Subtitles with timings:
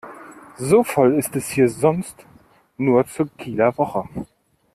[0.57, 2.25] So voll ist es hier sonst
[2.75, 4.09] nur zur Kieler Woche.